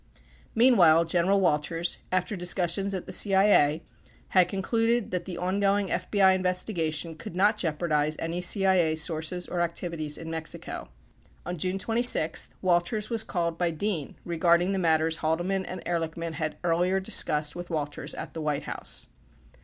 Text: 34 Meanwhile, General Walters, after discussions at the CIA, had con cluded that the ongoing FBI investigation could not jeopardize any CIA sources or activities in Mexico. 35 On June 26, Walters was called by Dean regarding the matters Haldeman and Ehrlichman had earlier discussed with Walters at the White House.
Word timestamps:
34 0.13 0.25
Meanwhile, 0.55 1.05
General 1.05 1.39
Walters, 1.39 1.99
after 2.11 2.35
discussions 2.35 2.95
at 2.95 3.05
the 3.05 3.11
CIA, 3.13 3.83
had 4.29 4.49
con 4.49 4.63
cluded 4.63 5.11
that 5.11 5.25
the 5.25 5.37
ongoing 5.37 5.89
FBI 5.89 6.33
investigation 6.33 7.13
could 7.15 7.35
not 7.35 7.55
jeopardize 7.55 8.17
any 8.17 8.41
CIA 8.41 8.95
sources 8.95 9.47
or 9.47 9.61
activities 9.61 10.17
in 10.17 10.31
Mexico. 10.31 10.85
35 11.45 11.45
On 11.45 11.57
June 11.59 11.77
26, 11.77 12.47
Walters 12.63 13.11
was 13.11 13.23
called 13.23 13.59
by 13.59 13.69
Dean 13.69 14.15
regarding 14.25 14.71
the 14.71 14.79
matters 14.79 15.17
Haldeman 15.17 15.67
and 15.67 15.85
Ehrlichman 15.85 16.33
had 16.33 16.57
earlier 16.63 16.99
discussed 16.99 17.55
with 17.55 17.69
Walters 17.69 18.15
at 18.15 18.33
the 18.33 18.41
White 18.41 18.63
House. 18.63 19.09